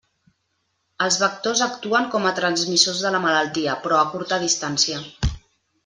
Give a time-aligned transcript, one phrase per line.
[1.07, 5.03] Els vectors actuen com a transmissors de la malaltia però a curta distància.